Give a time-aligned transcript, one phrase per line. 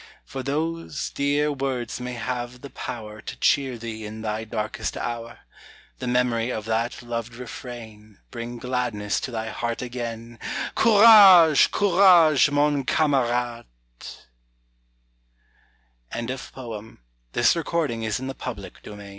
[0.25, 5.41] For those dear words may have the power To cheer thee in thy darkest hour;
[5.99, 10.39] The memory of that loved refrain Bring gladness to thy heart again!
[10.73, 11.69] Courage!
[11.69, 13.65] courage, mon camarade!
[16.09, 16.97] HENRY AMES BLOOD.
[17.35, 17.39] V.
[17.39, 18.35] DEATH AND
[18.83, 19.09] BEREAVEMENT.